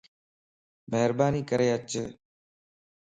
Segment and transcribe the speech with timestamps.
[0.91, 1.91] مھرباني ڪري اچ